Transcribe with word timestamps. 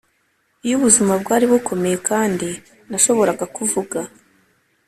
iyo 0.65 0.75
ubuzima 0.79 1.13
bwari 1.21 1.45
bukomeye 1.51 1.97
kandi 2.09 2.49
nashoboraga 2.89 3.45
kuvuga 3.55 3.99